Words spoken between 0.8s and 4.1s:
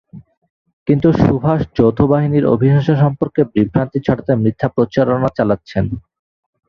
কিন্তু সুভাষ যৌথ বাহিনীর অভিযান সম্পর্কে বিভ্রান্তি